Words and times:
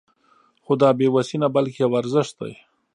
خو 0.63 0.73
دا 0.81 0.89
بې 0.97 1.07
وسي 1.15 1.37
نه 1.43 1.47
بلکې 1.55 1.79
يو 1.85 1.91
ارزښت 2.01 2.33
دی. 2.41 2.53